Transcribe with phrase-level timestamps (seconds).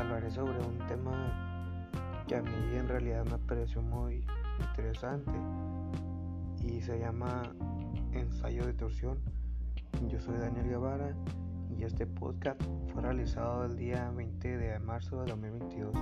[0.00, 4.24] hablaré sobre un tema que a mí en realidad me pareció muy
[4.58, 5.30] interesante
[6.62, 7.42] y se llama
[8.12, 9.18] ensayo de torsión.
[10.08, 11.14] Yo soy Daniel Guevara
[11.76, 15.92] y este podcast fue realizado el día 20 de marzo de 2022.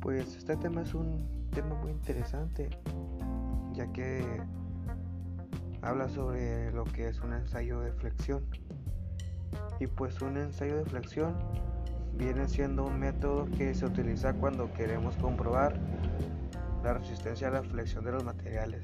[0.00, 2.70] Pues este tema es un tema muy interesante
[3.72, 4.42] ya que
[5.80, 8.44] habla sobre lo que es un ensayo de flexión.
[9.78, 11.34] Y pues un ensayo de flexión
[12.16, 15.78] viene siendo un método que se utiliza cuando queremos comprobar
[16.82, 18.82] la resistencia a la flexión de los materiales.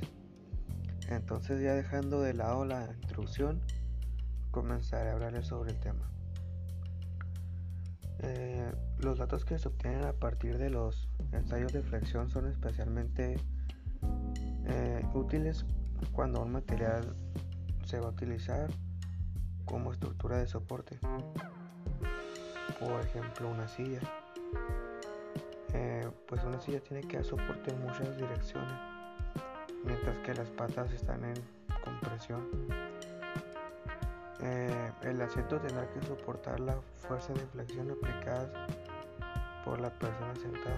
[1.08, 3.60] Entonces ya dejando de lado la introducción,
[4.50, 6.10] comenzaré a hablarles sobre el tema.
[8.20, 13.36] Eh, los datos que se obtienen a partir de los ensayos de flexión son especialmente
[14.66, 15.64] eh, útiles
[16.12, 17.16] cuando un material
[17.84, 18.70] se va a utilizar
[19.64, 20.98] como estructura de soporte.
[22.84, 24.00] Por ejemplo, una silla.
[25.72, 28.74] Eh, pues una silla tiene que dar soporte en muchas direcciones,
[29.84, 31.34] mientras que las patas están en
[31.84, 32.46] compresión.
[34.40, 38.50] Eh, el asiento tendrá que soportar la fuerza de flexión aplicada
[39.64, 40.74] por la persona sentada.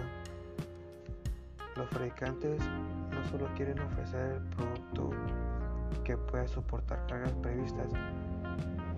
[1.75, 2.61] Los fabricantes
[3.11, 5.09] no solo quieren ofrecer el producto
[6.03, 7.87] que pueda soportar cargas previstas,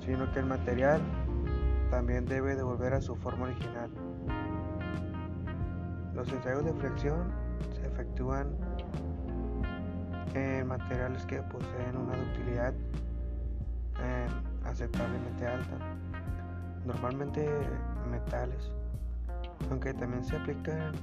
[0.05, 1.01] sino que el material
[1.89, 3.89] también debe de volver a su forma original.
[6.13, 7.31] Los ensayos de flexión
[7.75, 8.55] se efectúan
[10.33, 12.73] en materiales que poseen una ductilidad
[14.65, 15.77] aceptablemente alta,
[16.85, 17.47] normalmente
[18.11, 18.71] metales,
[19.69, 20.93] aunque también se aplican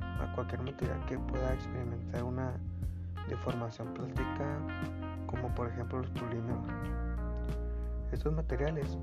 [0.00, 2.52] a cualquier material que pueda experimentar una
[3.28, 4.58] deformación plástica
[5.26, 6.66] como por ejemplo los polímeros.
[8.10, 8.98] Estos materiales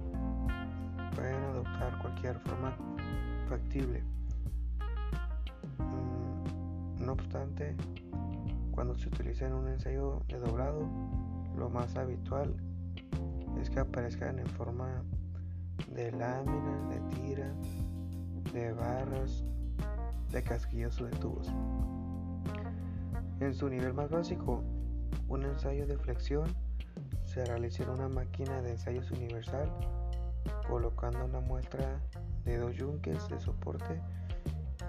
[1.19, 2.74] pueden adoptar cualquier forma
[3.50, 4.02] factible.
[5.78, 7.75] Mm, no obstante,
[8.72, 10.88] cuando se utiliza en un ensayo de doblado,
[11.58, 12.56] lo más habitual
[13.59, 15.03] es que aparezcan en forma
[15.94, 17.53] de láminas, de tira,
[18.53, 19.44] de barras,
[20.31, 21.52] de casquillos o de tubos.
[23.41, 24.63] En su nivel más básico,
[25.28, 26.47] un ensayo de flexión
[27.25, 29.69] se realiza en una máquina de ensayos universal
[30.68, 32.02] colocando una muestra
[32.46, 34.02] de dos yunques de soporte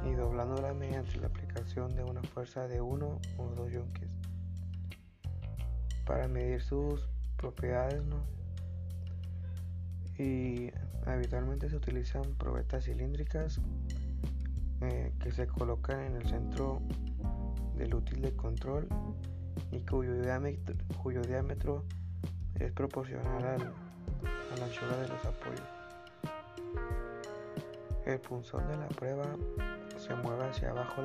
[0.05, 4.09] y doblándola mediante la aplicación de una fuerza de uno o dos yunques.
[6.07, 8.03] Para medir sus propiedades.
[10.19, 10.71] Y
[11.07, 13.61] habitualmente se utilizan probetas cilíndricas
[14.83, 16.83] eh, que se colocan en el centro
[17.77, 18.89] del útil de control
[19.71, 21.85] y cuyo diámetro, cuyo diámetro
[22.57, 23.73] es proporcional al,
[24.53, 25.69] a la anchura de los apoyos.
[28.07, 29.25] El punzón de la prueba
[29.99, 31.03] se mueve hacia abajo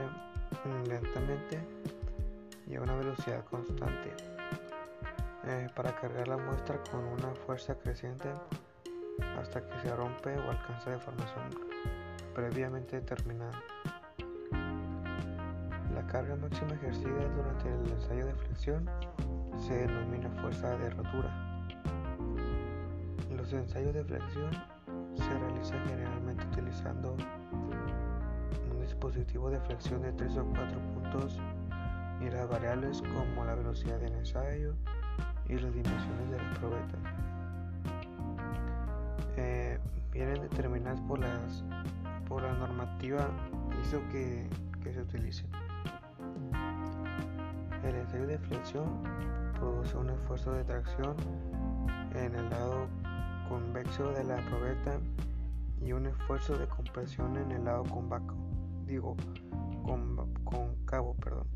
[0.87, 1.59] lentamente
[2.67, 4.13] y a una velocidad constante
[5.45, 8.29] eh, para cargar la muestra con una fuerza creciente
[9.39, 11.49] hasta que se rompe o alcanza deformación
[12.33, 13.61] previamente determinada.
[15.93, 18.89] La carga máxima ejercida durante el ensayo de flexión
[19.57, 21.44] se denomina fuerza de rotura.
[23.45, 24.49] Los ensayos de flexión
[25.13, 27.15] se realizan generalmente utilizando
[28.71, 31.39] un dispositivo de flexión de 3 o 4 puntos
[32.21, 34.73] y las variables como la velocidad del ensayo
[35.47, 36.97] y las dimensiones de la probeta.
[39.37, 39.77] Eh,
[40.11, 41.63] vienen determinadas por, las,
[42.27, 43.29] por la normativa
[43.79, 44.49] ISO que,
[44.81, 45.45] que se utilice.
[47.83, 49.03] El ensayo de flexión
[49.53, 51.15] produce un esfuerzo de tracción
[52.15, 52.87] en el lado
[53.49, 54.99] convexo de la probeta
[55.81, 58.35] y un esfuerzo de compresión en el lado convexo,
[58.85, 59.15] digo,
[60.43, 61.47] concavo, perdón.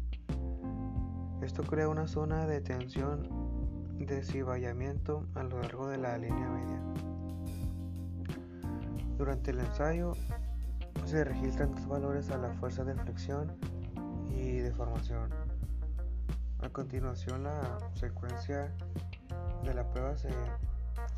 [1.42, 3.28] Esto crea una zona de tensión
[3.98, 6.82] de ciballamiento a lo largo de la línea media.
[9.18, 10.14] Durante el ensayo
[11.06, 13.52] se registran dos valores a la fuerza de flexión
[14.30, 15.30] y deformación.
[16.62, 18.74] A continuación la secuencia
[19.64, 20.30] de la prueba se,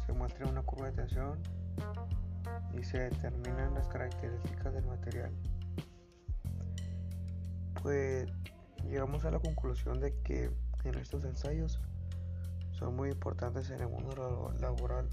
[0.06, 1.40] se muestra una curva de tensión
[2.78, 5.32] y se determinan las características del material.
[7.82, 8.32] Pues
[8.90, 10.52] llegamos a la conclusión de que
[10.84, 11.80] en estos ensayos
[12.72, 15.08] son muy importantes en el mundo laboral,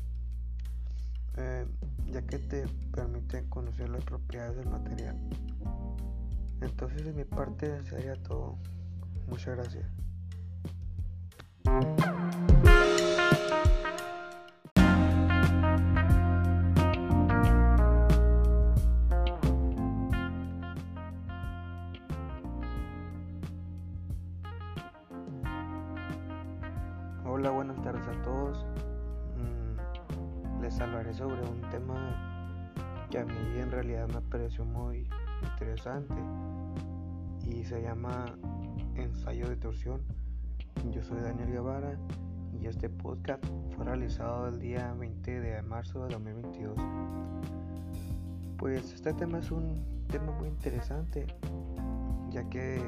[1.37, 1.67] eh,
[2.07, 5.17] ya que te permiten conocer las propiedades del material.
[6.61, 8.57] Entonces de mi parte sería todo.
[9.29, 9.87] Muchas gracias.
[34.65, 35.09] Muy
[35.43, 36.15] interesante
[37.45, 38.27] y se llama
[38.95, 40.01] ensayo de torsión.
[40.91, 41.99] Yo soy Daniel Guevara
[42.61, 43.45] y este podcast
[43.75, 46.77] fue realizado el día 20 de marzo de 2022.
[48.57, 51.27] Pues este tema es un tema muy interesante
[52.31, 52.81] ya que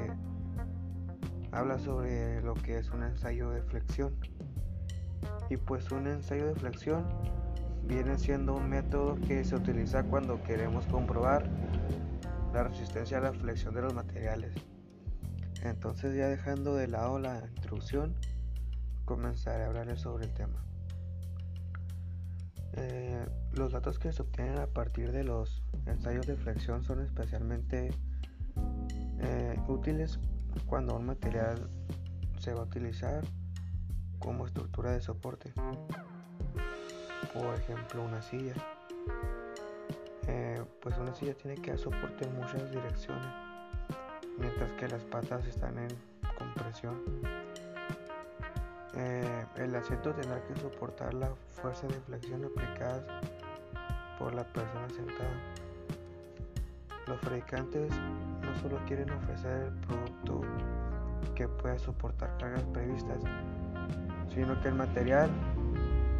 [1.51, 4.13] habla sobre lo que es un ensayo de flexión.
[5.49, 7.05] Y pues un ensayo de flexión
[7.87, 11.49] viene siendo un método que se utiliza cuando queremos comprobar
[12.53, 14.53] la resistencia a la flexión de los materiales.
[15.63, 18.15] Entonces ya dejando de lado la introducción,
[19.05, 20.63] comenzaré a hablarles sobre el tema.
[22.73, 27.91] Eh, los datos que se obtienen a partir de los ensayos de flexión son especialmente
[29.19, 30.19] eh, útiles
[30.65, 31.69] cuando un material
[32.39, 33.23] se va a utilizar
[34.19, 35.53] como estructura de soporte.
[37.33, 38.53] Por ejemplo, una silla.
[40.27, 43.27] Eh, pues una silla tiene que dar soporte en muchas direcciones,
[44.37, 45.89] mientras que las patas están en
[46.37, 47.01] compresión.
[48.95, 53.21] Eh, el asiento tendrá que soportar la fuerza de flexión aplicada
[54.19, 55.61] por la persona sentada.
[57.07, 57.91] Los fabricantes
[58.41, 60.41] no solo quieren ofrecer el producto
[61.35, 63.17] que pueda soportar cargas previstas,
[64.33, 65.29] sino que el material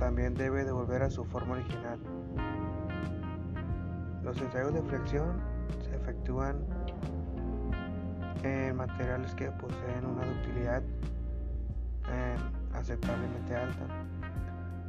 [0.01, 1.99] también debe devolver a su forma original.
[4.23, 5.39] Los ensayos de flexión
[5.83, 6.65] se efectúan
[8.41, 10.81] en materiales que poseen una ductilidad
[12.09, 12.35] eh,
[12.73, 13.85] aceptablemente alta,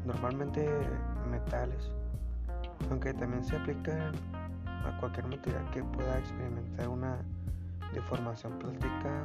[0.06, 0.67] normalmente
[1.31, 1.91] metales,
[2.88, 4.15] aunque también se aplican
[4.65, 7.19] a cualquier material que pueda experimentar una
[7.93, 9.25] deformación plástica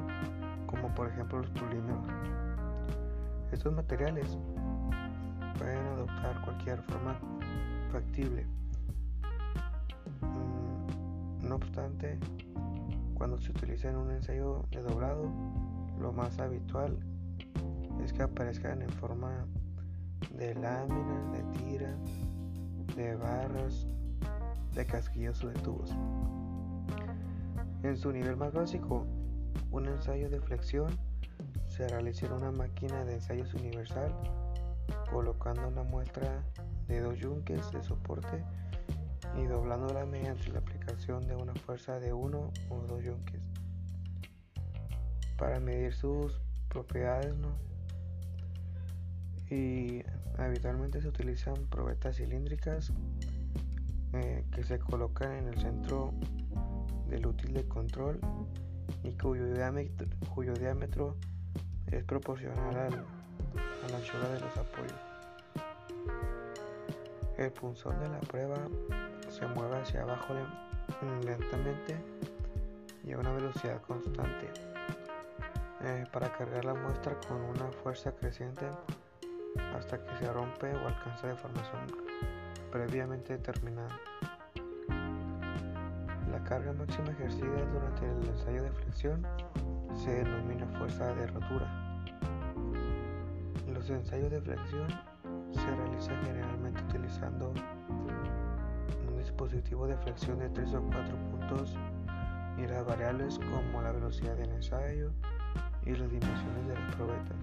[0.66, 2.06] como por ejemplo los polímeros.
[3.54, 4.38] Estos materiales
[5.58, 7.20] pueden adoptar cualquier forma
[7.92, 8.46] factible.
[10.22, 12.20] Mm, no obstante,
[13.14, 15.32] cuando se utiliza en un ensayo de doblado,
[16.00, 16.98] lo más habitual
[18.04, 19.46] es que aparezcan en forma
[20.38, 21.96] de láminas, de tira,
[22.96, 23.88] de barras
[24.76, 25.96] de casquillos o de tubos.
[27.84, 29.06] En su nivel más básico,
[29.72, 30.88] un ensayo de flexión
[31.68, 34.14] se realiza en una máquina de ensayos universal
[35.12, 36.44] colocando una muestra
[36.88, 38.44] de dos yunques de soporte
[39.38, 43.42] y doblándola mediante la aplicación de una fuerza de uno o dos yunques.
[45.38, 46.40] Para medir sus
[46.70, 47.34] propiedades.
[49.50, 50.04] Y
[50.38, 52.92] habitualmente se utilizan probetas cilíndricas
[54.14, 56.14] eh, que se colocan en el centro
[57.08, 58.20] del útil de control
[59.04, 61.16] y cuyo diámetro, cuyo diámetro
[61.88, 63.06] es proporcional al,
[63.84, 64.94] a la anchura de los apoyos.
[67.38, 68.58] El punzón de la prueba
[69.30, 70.34] se mueve hacia abajo
[71.24, 71.98] lentamente
[73.04, 74.50] y a una velocidad constante
[75.82, 78.66] eh, para cargar la muestra con una fuerza creciente
[79.76, 81.82] hasta que se rompe o alcanza deformación
[82.72, 84.00] previamente determinada.
[86.32, 89.26] La carga máxima ejercida durante el ensayo de flexión
[89.96, 91.87] se denomina fuerza de rotura.
[93.88, 94.90] Los ensayos de flexión
[95.54, 97.54] se realizan generalmente utilizando
[97.88, 101.78] un dispositivo de flexión de 3 o 4 puntos
[102.58, 105.14] y las variables como la velocidad del ensayo
[105.86, 107.38] y las dimensiones de las probetas.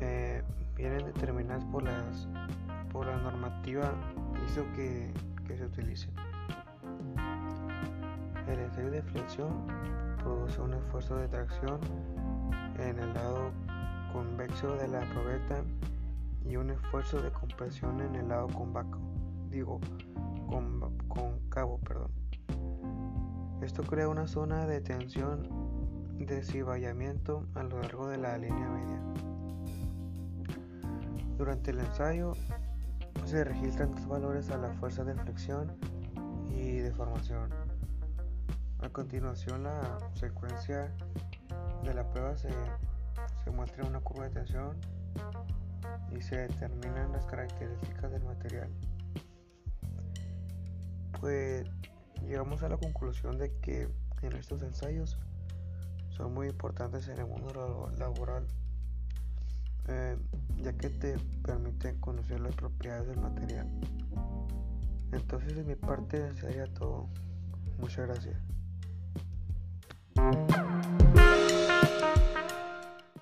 [0.00, 0.44] Eh,
[0.76, 2.28] vienen determinadas por las
[2.92, 3.90] por la normativa
[4.46, 5.12] hizo que,
[5.56, 6.08] se utilice.
[8.46, 9.66] El ensayo de flexión
[10.22, 11.80] produce un esfuerzo de tracción
[12.78, 13.50] en el lado
[14.14, 15.64] convexo de la probeta
[16.46, 19.00] y un esfuerzo de compresión en el lado convexo,
[19.50, 19.80] digo,
[21.08, 22.12] concavo, perdón.
[23.60, 25.48] Esto crea una zona de tensión
[26.16, 29.00] de ciballamiento a lo largo de la línea media.
[31.36, 32.34] Durante el ensayo,
[33.24, 35.72] se registran dos valores a la fuerza de flexión
[36.54, 37.50] y deformación.
[38.78, 40.94] A continuación la secuencia
[41.82, 42.50] de la prueba se,
[43.44, 44.76] se muestra una curva de tensión
[46.10, 48.70] y se determinan las características del material.
[51.20, 51.66] Pues
[52.22, 53.88] llegamos a la conclusión de que
[54.22, 55.18] en estos ensayos
[56.08, 58.46] son muy importantes en el mundo laboral
[59.88, 60.16] eh,
[60.56, 63.68] ya que te permiten conocer las propiedades del material.
[65.12, 67.08] Entonces de mi parte sería todo.
[67.78, 68.36] Muchas gracias.